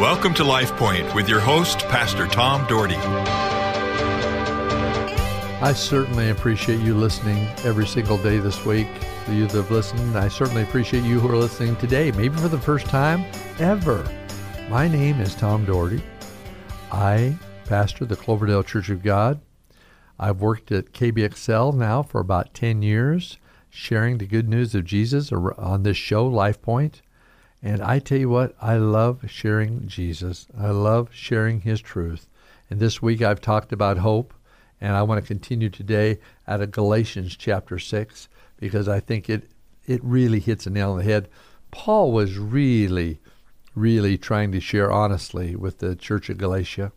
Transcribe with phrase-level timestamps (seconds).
[0.00, 2.96] Welcome to Life Point with your host, Pastor Tom Dougherty.
[5.60, 8.88] I certainly appreciate you listening every single day this week.
[9.26, 12.48] For you that have listened, I certainly appreciate you who are listening today, maybe for
[12.48, 13.26] the first time
[13.58, 14.10] ever.
[14.70, 16.02] My name is Tom Dougherty.
[16.90, 17.36] I
[17.66, 19.42] pastor the Cloverdale Church of God.
[20.18, 23.36] I've worked at KBXL now for about 10 years,
[23.68, 27.02] sharing the good news of Jesus on this show, Life Point.
[27.62, 30.46] And I tell you what, I love sharing Jesus.
[30.58, 32.26] I love sharing his truth.
[32.70, 34.32] And this week I've talked about hope,
[34.80, 36.18] and I want to continue today
[36.48, 39.50] out of Galatians chapter 6 because I think it,
[39.86, 41.28] it really hits a nail on the head.
[41.70, 43.20] Paul was really,
[43.74, 46.92] really trying to share honestly with the church of Galatia.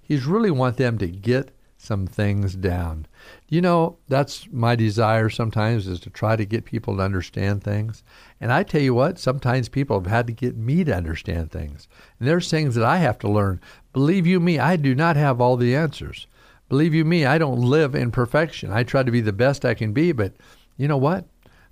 [0.00, 1.53] He's really want them to get
[1.84, 3.06] some things down.
[3.48, 8.02] You know, that's my desire sometimes is to try to get people to understand things.
[8.40, 11.86] And I tell you what, sometimes people have had to get me to understand things.
[12.18, 13.60] And there's things that I have to learn.
[13.92, 16.26] Believe you me, I do not have all the answers.
[16.68, 18.72] Believe you me, I don't live in perfection.
[18.72, 20.32] I try to be the best I can be, but
[20.76, 21.26] you know what?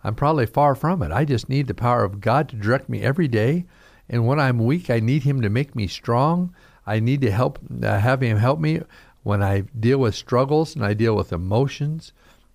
[0.04, 1.12] I'm probably far from it.
[1.12, 3.64] I just need the power of God to direct me every day.
[4.08, 6.54] And when I'm weak, I need Him to make me strong.
[6.86, 8.82] I need to help, uh, have Him help me
[9.22, 12.12] when I deal with struggles and I deal with emotions,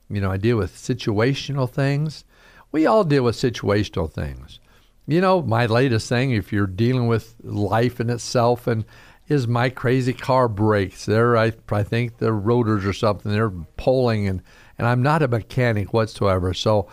[0.09, 2.23] you know, I deal with situational things.
[2.71, 4.59] We all deal with situational things.
[5.07, 8.83] You know, my latest thing, if you're dealing with life in itself and
[9.27, 11.05] is my crazy car brakes.
[11.05, 14.41] There, I, I think the rotors or something, they're pulling, and,
[14.77, 16.53] and I'm not a mechanic whatsoever.
[16.53, 16.87] So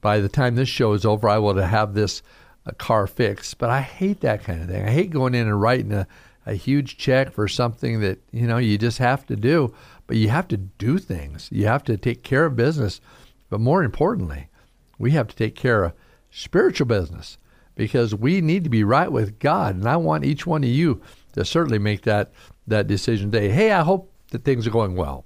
[0.00, 2.22] by the time this show is over, I will have this
[2.66, 3.58] uh, car fixed.
[3.58, 4.84] But I hate that kind of thing.
[4.84, 6.06] I hate going in and writing a,
[6.48, 9.74] a huge check for something that you know you just have to do.
[10.06, 11.48] But you have to do things.
[11.52, 13.00] You have to take care of business.
[13.50, 14.48] But more importantly
[14.98, 15.92] we have to take care of
[16.30, 17.38] spiritual business
[17.74, 19.76] because we need to be right with god.
[19.76, 21.00] And i want each one of you
[21.34, 22.32] to certainly make that
[22.66, 23.50] that decision today.
[23.50, 25.24] Hey i hope that things are going well.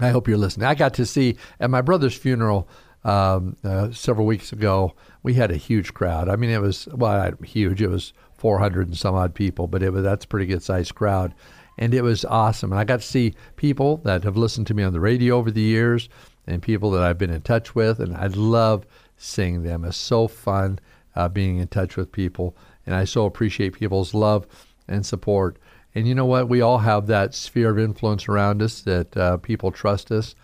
[0.00, 0.66] I hope you're listening.
[0.66, 2.68] I got to see at my brother's funeral
[3.04, 6.28] um, uh, several weeks ago we had a huge crowd.
[6.28, 7.80] I mean it was well huge.
[7.80, 10.94] It was 400 and some odd people, but it was that's a pretty good sized
[10.94, 11.34] crowd,
[11.76, 12.72] and it was awesome.
[12.72, 15.50] And I got to see people that have listened to me on the radio over
[15.50, 16.08] the years,
[16.46, 19.84] and people that I've been in touch with, and I love seeing them.
[19.84, 20.78] It's so fun
[21.14, 22.56] uh, being in touch with people,
[22.86, 24.46] and I so appreciate people's love
[24.86, 25.58] and support.
[25.94, 26.48] And you know what?
[26.48, 30.34] We all have that sphere of influence around us that uh, people trust us.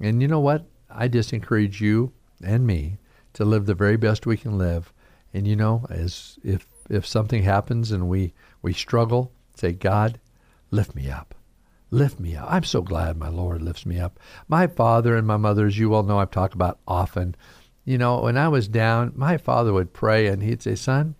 [0.00, 0.66] And you know what?
[0.90, 2.98] I just encourage you and me
[3.34, 4.92] to live the very best we can live.
[5.32, 8.32] And you know, as if if something happens and we,
[8.62, 10.20] we struggle, say, God,
[10.70, 11.34] lift me up.
[11.90, 12.46] Lift me up.
[12.50, 14.18] I'm so glad my Lord lifts me up.
[14.46, 17.34] My father and my mother, as you all know, I've talked about often.
[17.84, 21.14] You know, when I was down, my father would pray and he'd say, Son,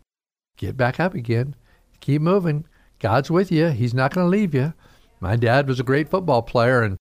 [0.58, 1.54] get back up again.
[2.00, 2.66] Keep moving.
[2.98, 3.68] God's with you.
[3.68, 4.74] He's not going to leave you.
[5.20, 6.96] My dad was a great football player and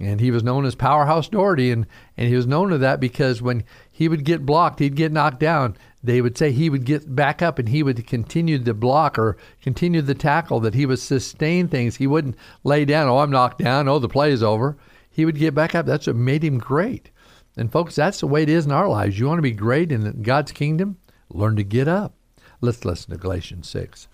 [0.00, 1.84] and he was known as Powerhouse Dougherty and,
[2.16, 5.40] and he was known to that because when he would get blocked, he'd get knocked
[5.40, 9.18] down they would say he would get back up and he would continue the block
[9.18, 11.96] or continue the tackle, that he would sustain things.
[11.96, 14.76] He wouldn't lay down, oh, I'm knocked down, oh, the play is over.
[15.10, 15.86] He would get back up.
[15.86, 17.10] That's what made him great.
[17.56, 19.18] And folks, that's the way it is in our lives.
[19.18, 20.98] You want to be great in God's kingdom?
[21.30, 22.14] Learn to get up.
[22.60, 24.06] Let's listen to Galatians 6.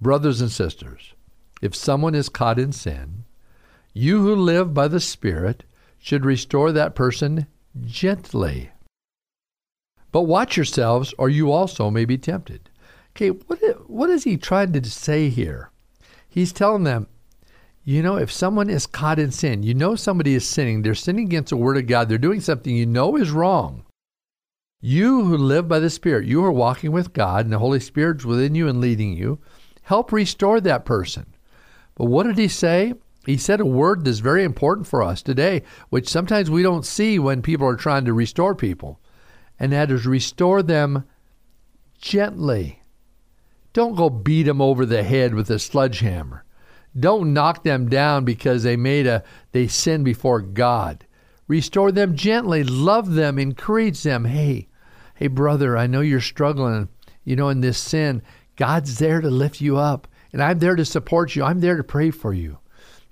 [0.00, 1.14] Brothers and sisters,
[1.62, 3.24] if someone is caught in sin,
[3.92, 5.64] you who live by the Spirit
[5.98, 7.46] should restore that person
[7.82, 8.70] gently.
[10.12, 12.68] But watch yourselves, or you also may be tempted.
[13.16, 15.70] Okay, what, what is he trying to say here?
[16.28, 17.08] He's telling them,
[17.84, 21.26] you know, if someone is caught in sin, you know somebody is sinning, they're sinning
[21.26, 23.84] against the Word of God, they're doing something you know is wrong.
[24.80, 28.24] You who live by the Spirit, you are walking with God, and the Holy Spirit's
[28.24, 29.38] within you and leading you,
[29.82, 31.34] help restore that person.
[31.94, 32.94] But what did he say?
[33.26, 37.18] He said a word that's very important for us today, which sometimes we don't see
[37.18, 39.00] when people are trying to restore people
[39.60, 41.04] and that is restore them
[42.00, 42.82] gently.
[43.74, 46.44] Don't go beat them over the head with a sledgehammer.
[46.98, 49.22] Don't knock them down because they made a
[49.52, 51.06] they sinned before God.
[51.46, 54.24] Restore them gently, love them, encourage them.
[54.24, 54.68] Hey,
[55.14, 56.88] hey brother, I know you're struggling,
[57.24, 58.22] you know, in this sin.
[58.56, 61.44] God's there to lift you up, and I'm there to support you.
[61.44, 62.58] I'm there to pray for you.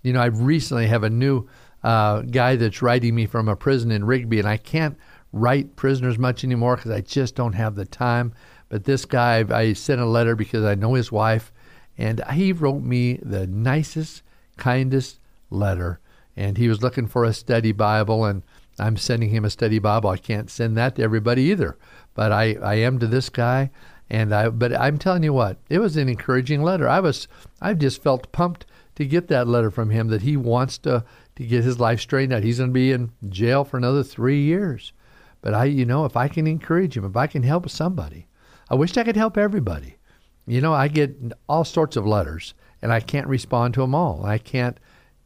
[0.03, 1.49] You know, I recently have a new
[1.83, 4.97] uh, guy that's writing me from a prison in Rigby, and I can't
[5.33, 8.33] write prisoners much anymore because I just don't have the time.
[8.69, 11.53] But this guy, I sent a letter because I know his wife,
[11.97, 14.23] and he wrote me the nicest,
[14.57, 15.21] kindest
[15.51, 16.01] letter.
[16.37, 18.43] And he was looking for a study Bible, and
[18.79, 20.11] I'm sending him a study Bible.
[20.11, 21.77] I can't send that to everybody either,
[22.15, 23.71] but I, I am to this guy.
[24.11, 26.89] And I, but I'm telling you what, it was an encouraging letter.
[26.89, 27.29] I was,
[27.61, 28.65] I just felt pumped
[28.95, 31.05] to get that letter from him that he wants to
[31.37, 32.43] to get his life straightened out.
[32.43, 34.93] He's going to be in jail for another three years.
[35.41, 38.27] But I, you know, if I can encourage him, if I can help somebody,
[38.69, 39.97] I wish I could help everybody.
[40.47, 41.17] You know, I get
[41.49, 44.25] all sorts of letters, and I can't respond to them all.
[44.25, 44.79] I can't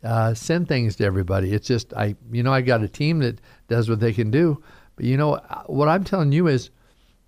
[0.03, 1.53] uh, send things to everybody.
[1.53, 4.63] It's just I, you know, I got a team that does what they can do.
[4.97, 6.71] But you know, what I'm telling you is,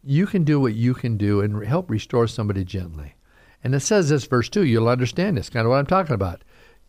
[0.02, 3.14] you can do what you can do and help restore somebody gently.
[3.62, 4.64] And it says this verse two.
[4.64, 6.42] You'll understand this kind of what I'm talking about.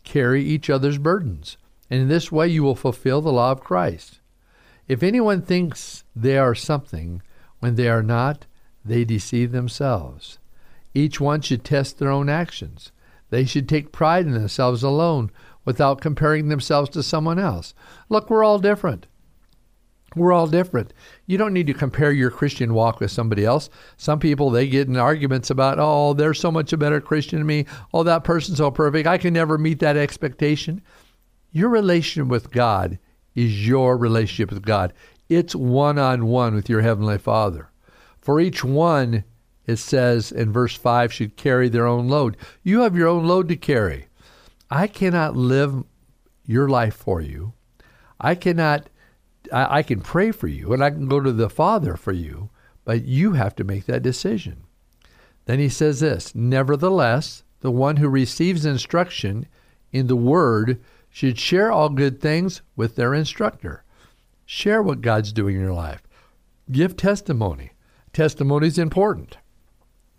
[0.04, 1.56] Carry each other's burdens,
[1.88, 4.20] and in this way you will fulfill the law of Christ.
[4.88, 7.22] If anyone thinks they are something
[7.58, 8.46] when they are not,
[8.84, 10.38] they deceive themselves.
[10.94, 12.92] Each one should test their own actions.
[13.30, 15.30] They should take pride in themselves alone
[15.64, 17.74] without comparing themselves to someone else.
[18.08, 19.08] Look, we're all different.
[20.14, 20.94] We're all different.
[21.26, 23.68] You don't need to compare your Christian walk with somebody else.
[23.96, 27.46] Some people they get in arguments about, "Oh, they're so much a better Christian than
[27.46, 27.66] me.
[27.92, 29.06] Oh, that person's so perfect.
[29.06, 30.80] I can never meet that expectation."
[31.50, 32.98] Your relationship with God
[33.36, 34.92] is your relationship with God.
[35.28, 37.70] It's one on one with your Heavenly Father.
[38.18, 39.22] For each one,
[39.66, 42.36] it says in verse 5, should carry their own load.
[42.62, 44.08] You have your own load to carry.
[44.70, 45.84] I cannot live
[46.44, 47.52] your life for you.
[48.20, 48.88] I cannot,
[49.52, 52.50] I, I can pray for you and I can go to the Father for you,
[52.84, 54.64] but you have to make that decision.
[55.44, 59.46] Then he says this Nevertheless, the one who receives instruction
[59.92, 60.80] in the Word
[61.16, 63.82] should share all good things with their instructor.
[64.44, 66.02] Share what God's doing in your life.
[66.70, 67.70] Give testimony.
[68.12, 69.38] Testimony is important.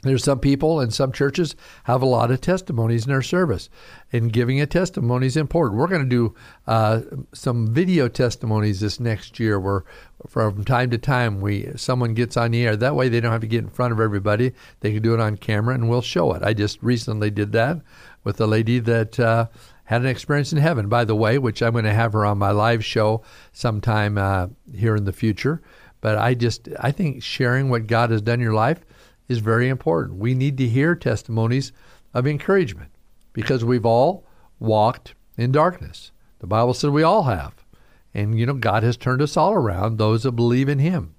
[0.02, 3.70] There's some people and some churches have a lot of testimonies in their service,
[4.12, 5.80] and giving a testimony is important.
[5.80, 6.36] We're going to do
[6.66, 7.02] uh,
[7.32, 9.86] some video testimonies this next year, where
[10.28, 12.76] from time to time we someone gets on the air.
[12.76, 14.54] That way, they don't have to get in front of everybody.
[14.80, 16.42] They can do it on camera, and we'll show it.
[16.42, 17.82] I just recently did that
[18.24, 19.48] with a lady that uh,
[19.88, 22.38] had an experience in heaven, by the way, which I'm going to have her on
[22.38, 23.24] my live show
[23.54, 25.62] sometime uh, here in the future.
[26.02, 28.86] But I just, I think sharing what God has done in your life
[29.30, 30.20] is very important.
[30.20, 31.72] We need to hear testimonies
[32.14, 32.92] of encouragement
[33.32, 34.26] because we've all
[34.60, 36.12] walked in darkness.
[36.40, 37.54] The Bible said we all have.
[38.14, 41.16] And, you know, God has turned us all around, those that believe in Him.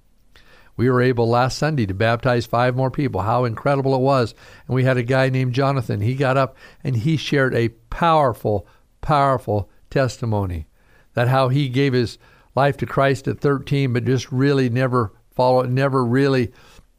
[0.79, 3.19] We were able last Sunday to baptize five more people.
[3.19, 4.33] How incredible it was.
[4.65, 5.99] And we had a guy named Jonathan.
[5.99, 6.55] He got up
[6.85, 8.65] and he shared a powerful,
[9.01, 10.67] powerful testimony
[11.15, 12.17] that how he gave his
[12.55, 16.53] life to Christ at 13, but just really never followed, never really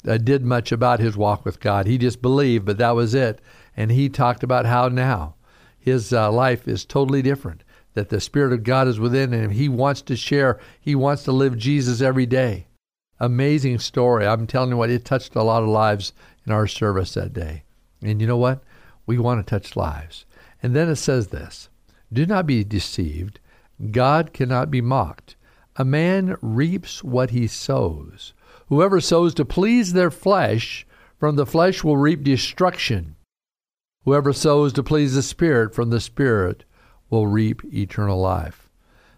[0.06, 1.86] uh, did much about his walk with God.
[1.86, 3.40] He just believed, but that was it.
[3.74, 5.36] And he talked about how now
[5.78, 9.48] his uh, life is totally different, that the Spirit of God is within him.
[9.48, 12.66] He wants to share, he wants to live Jesus every day
[13.20, 14.26] amazing story.
[14.26, 16.12] I'm telling you what, it touched a lot of lives
[16.46, 17.64] in our service that day.
[18.02, 18.62] And you know what?
[19.06, 20.24] We want to touch lives.
[20.62, 21.68] And then it says this
[22.12, 23.38] Do not be deceived.
[23.90, 25.36] God cannot be mocked.
[25.76, 28.32] A man reaps what he sows.
[28.68, 30.86] Whoever sows to please their flesh,
[31.18, 33.16] from the flesh will reap destruction.
[34.04, 36.64] Whoever sows to please the Spirit, from the Spirit
[37.10, 38.68] will reap eternal life.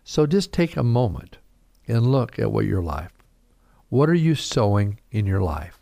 [0.04, 1.38] So just take a moment
[1.86, 3.12] and look at what your life
[3.92, 5.78] what are you sowing in your life?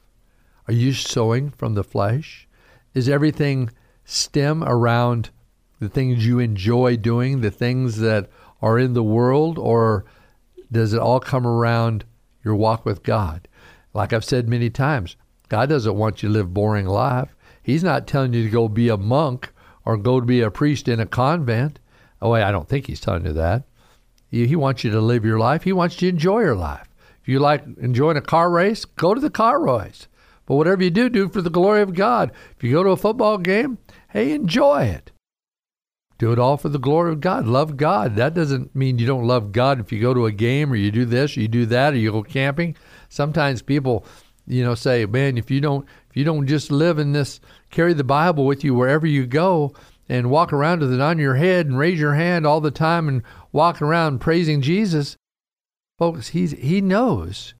[0.66, 2.48] Are you sowing from the flesh?
[2.92, 3.70] Is everything
[4.04, 5.30] stem around
[5.78, 8.28] the things you enjoy doing, the things that
[8.60, 10.04] are in the world, or
[10.72, 12.04] does it all come around
[12.42, 13.46] your walk with God?
[13.94, 15.14] Like I've said many times,
[15.48, 17.36] God doesn't want you to live boring life.
[17.62, 19.52] He's not telling you to go be a monk
[19.84, 21.78] or go to be a priest in a convent.
[22.20, 23.62] Oh, I don't think he's telling you that.
[24.32, 25.62] He wants you to live your life.
[25.62, 26.88] He wants you to enjoy your life.
[27.30, 30.08] You like enjoying a car race, go to the car race.
[30.46, 32.32] But whatever you do, do for the glory of God.
[32.56, 35.12] If you go to a football game, hey, enjoy it.
[36.18, 37.46] Do it all for the glory of God.
[37.46, 38.16] Love God.
[38.16, 40.90] That doesn't mean you don't love God if you go to a game or you
[40.90, 42.76] do this or you do that or you go camping.
[43.08, 44.04] Sometimes people,
[44.46, 47.94] you know, say, "Man, if you don't if you don't just live in this, carry
[47.94, 49.72] the Bible with you wherever you go
[50.08, 53.08] and walk around with it on your head and raise your hand all the time
[53.08, 53.22] and
[53.52, 55.16] walk around praising Jesus,
[56.00, 57.52] Folks, he's, he knows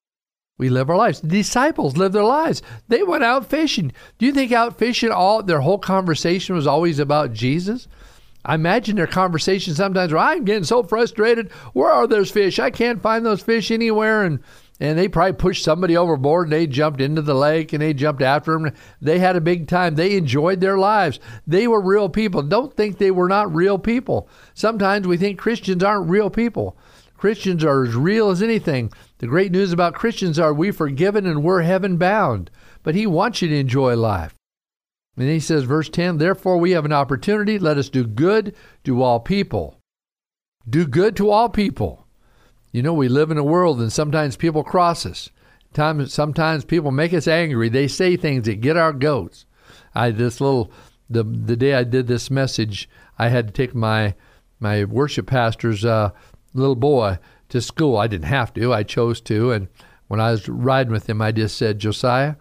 [0.56, 1.20] we live our lives.
[1.20, 2.62] The disciples live their lives.
[2.88, 3.92] They went out fishing.
[4.16, 7.87] Do you think out fishing all their whole conversation was always about Jesus?
[8.42, 11.52] I imagine their conversation sometimes where I'm getting so frustrated.
[11.75, 12.59] Where are those fish?
[12.59, 14.25] I can't find those fish anywhere.
[14.25, 14.40] And
[14.82, 18.23] and they probably pushed somebody overboard and they jumped into the lake and they jumped
[18.23, 18.73] after them.
[19.02, 19.94] They had a big time.
[19.94, 21.20] They enjoyed their lives.
[21.47, 22.40] They were real people.
[22.42, 24.30] Don't think they were not real people.
[24.54, 26.78] Sometimes we think Christians aren't real people.
[27.20, 28.90] Christians are as real as anything.
[29.18, 32.50] The great news about Christians are we forgiven and we're heaven bound.
[32.82, 34.34] but He wants you to enjoy life.
[35.18, 37.58] And he says, verse 10 Therefore we have an opportunity.
[37.58, 39.76] Let us do good to all people.
[40.66, 42.06] Do good to all people.
[42.72, 45.28] You know, we live in a world and sometimes people cross us.
[45.74, 47.68] Sometimes people make us angry.
[47.68, 49.44] They say things that get our goats.
[49.94, 50.72] I this little
[51.10, 54.14] the the day I did this message, I had to take my
[54.58, 56.12] my worship pastor's uh,
[56.54, 57.19] little boy
[57.50, 57.97] to school.
[57.97, 58.73] I didn't have to.
[58.73, 59.52] I chose to.
[59.52, 59.69] And
[60.09, 62.37] when I was riding with him, I just said, Josiah,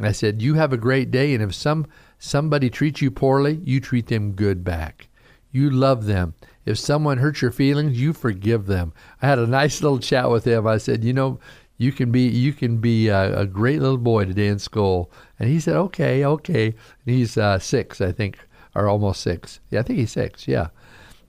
[0.00, 1.34] I said, you have a great day.
[1.34, 1.86] And if some
[2.18, 5.08] somebody treats you poorly, you treat them good back.
[5.50, 6.34] You love them.
[6.64, 8.92] If someone hurts your feelings, you forgive them.
[9.22, 10.66] I had a nice little chat with him.
[10.66, 11.38] I said, you know,
[11.78, 15.10] you can be you can be a, a great little boy today in school.
[15.38, 16.66] And he said, okay, okay.
[16.66, 18.38] And he's uh, six, I think,
[18.74, 19.60] or almost six.
[19.70, 20.48] Yeah, I think he's six.
[20.48, 20.68] Yeah.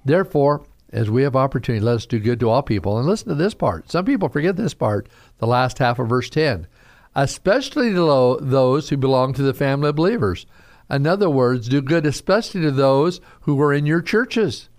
[0.04, 2.98] Therefore, as we have opportunity, let us do good to all people.
[2.98, 3.92] And listen to this part.
[3.92, 6.68] Some people forget this part, the last half of verse 10.
[7.16, 10.46] Especially to those who belong to the family of believers.
[10.90, 14.70] In other words, do good especially to those who are in your churches.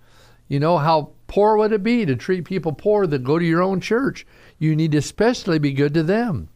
[0.47, 3.63] You know, how poor would it be to treat people poor that go to your
[3.63, 4.27] own church?
[4.59, 6.49] You need to especially be good to them.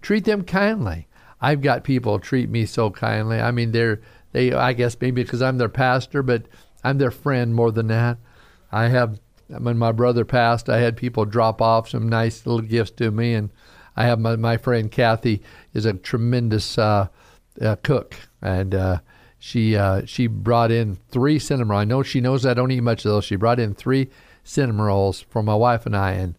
[0.00, 1.08] Treat them kindly.
[1.40, 3.40] I've got people treat me so kindly.
[3.40, 4.00] I mean, they're
[4.32, 4.52] they.
[4.52, 6.44] I guess maybe because I'm their pastor, but
[6.84, 8.18] I'm their friend more than that.
[8.72, 12.92] I have when my brother passed, I had people drop off some nice little gifts
[12.92, 13.50] to me, and
[13.96, 15.42] I have my my friend Kathy
[15.74, 17.08] is a tremendous uh,
[17.60, 18.98] uh, cook, and uh,
[19.38, 21.70] she uh, she brought in three cinnamon.
[21.70, 21.80] Rolls.
[21.82, 23.24] I know she knows I don't eat much of those.
[23.24, 24.08] She brought in three
[24.44, 26.36] cinnamon rolls for my wife and I, and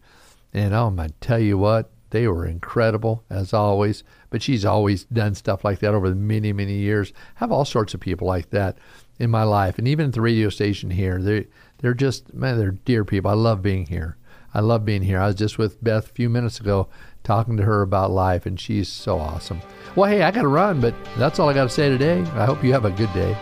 [0.54, 4.04] and oh, I tell you what, they were incredible as always.
[4.30, 7.12] But she's always done stuff like that over many many years.
[7.36, 8.78] I have all sorts of people like that
[9.18, 12.70] in my life, and even at the radio station here, they they're just man, they're
[12.70, 13.30] dear people.
[13.30, 14.16] I love being here.
[14.54, 15.18] I love being here.
[15.18, 16.88] I was just with Beth a few minutes ago
[17.24, 19.60] talking to her about life, and she's so awesome.
[19.96, 22.20] Well, hey, I got to run, but that's all I got to say today.
[22.34, 23.34] I hope you have a good day.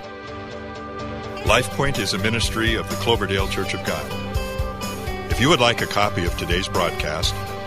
[1.42, 4.06] LifePoint is a ministry of the Cloverdale Church of God.
[5.32, 7.34] If you would like a copy of today's broadcast